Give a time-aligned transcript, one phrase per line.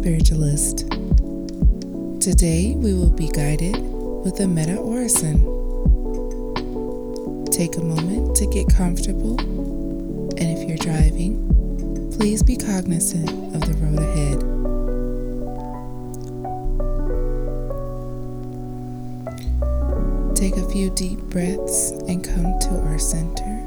[0.00, 0.88] Spiritualist.
[2.22, 3.76] Today we will be guided
[4.24, 5.44] with a MetaOrison.
[7.52, 11.46] Take a moment to get comfortable, and if you're driving,
[12.16, 14.40] please be cognizant of the road ahead.
[20.34, 23.59] Take a few deep breaths and come to our center.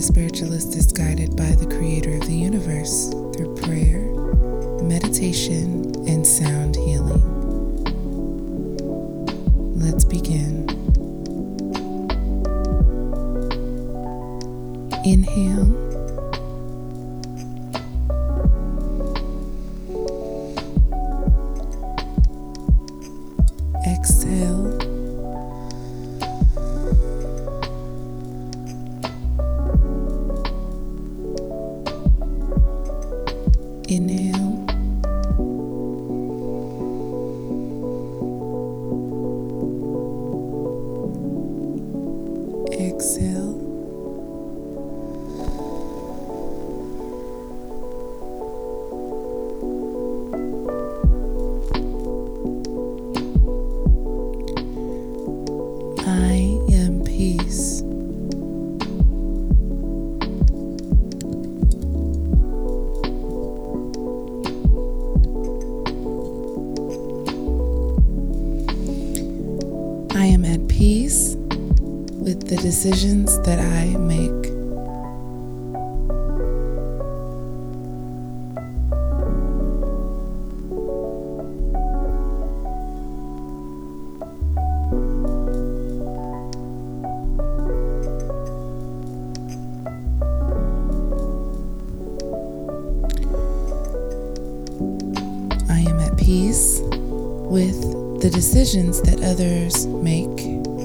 [0.00, 4.00] The Spiritualist is guided by the Creator of the universe through prayer,
[4.82, 7.20] meditation, and sound healing.
[9.78, 10.66] Let's begin.
[15.04, 15.89] Inhale.
[42.80, 43.69] Exhale.
[72.60, 74.30] Decisions that I make.
[95.70, 100.36] I am at peace with the decisions that others make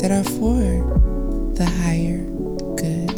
[0.00, 1.19] that are for
[1.60, 2.24] the higher
[2.80, 3.10] good.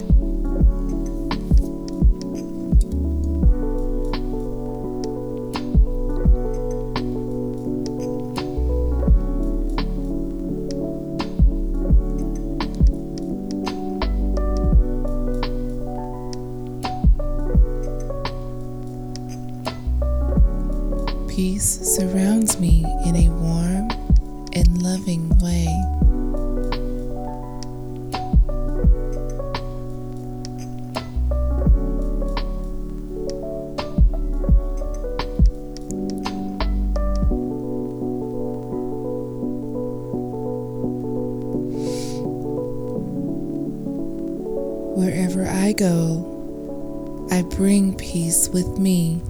[21.28, 23.88] Peace surrounds me in a warm
[24.52, 26.11] and loving way.
[44.94, 49.22] Wherever I go, I bring peace with me.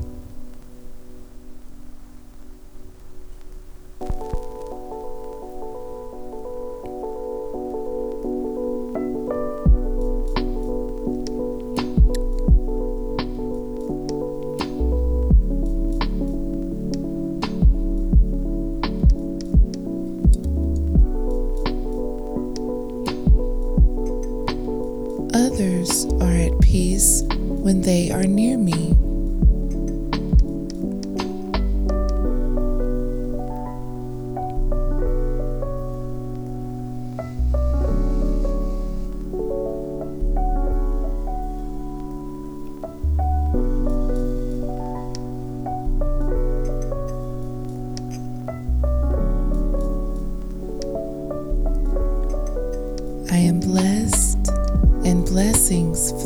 [26.73, 29.12] Peace when they are near me.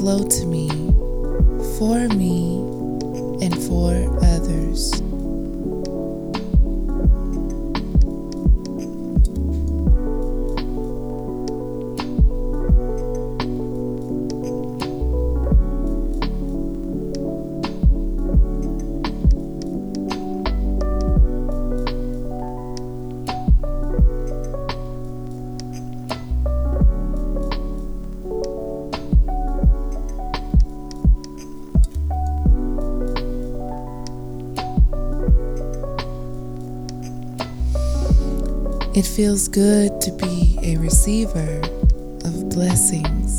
[0.07, 0.69] Flow to me,
[1.81, 2.59] for me,
[3.45, 3.91] and for
[4.25, 4.96] others.
[38.97, 41.61] It feels good to be a receiver
[42.25, 43.39] of blessings.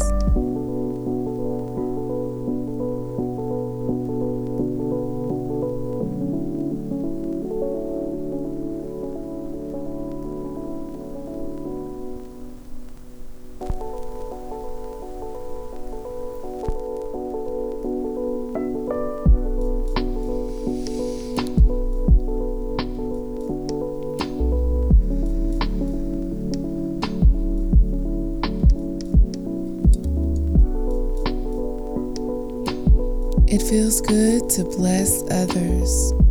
[33.50, 36.27] It feels good to bless others.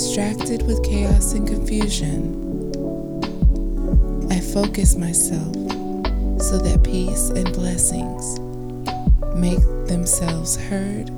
[0.00, 2.32] Distracted with chaos and confusion,
[4.30, 5.54] I focus myself
[6.40, 8.40] so that peace and blessings
[9.36, 11.10] make themselves heard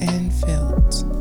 [0.00, 1.17] and felt.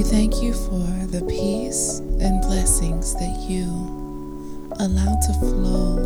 [0.00, 3.66] We thank you for the peace and blessings that you
[4.80, 5.96] allow to flow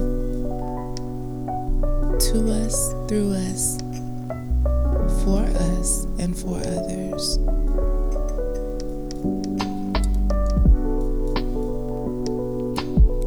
[2.19, 3.79] to us, through us,
[5.23, 5.45] for
[5.79, 7.39] us, and for others.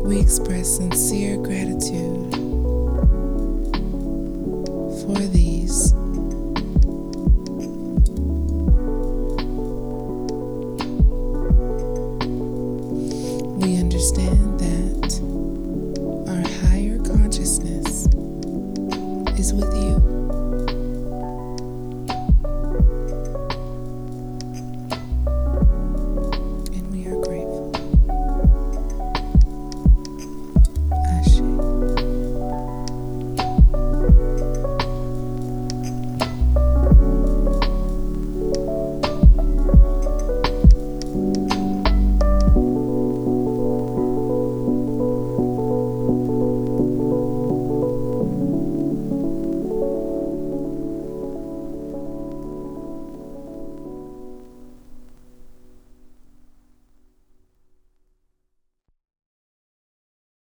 [0.03, 2.33] We express sincere gratitude
[4.99, 5.93] for these.